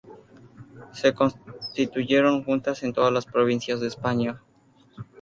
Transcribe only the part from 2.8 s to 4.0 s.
en todas las provincias de